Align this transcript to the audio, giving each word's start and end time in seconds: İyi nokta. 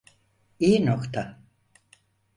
İyi 0.59 0.85
nokta. 0.85 1.39